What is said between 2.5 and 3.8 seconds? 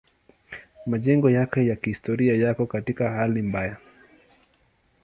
katika hali mbaya.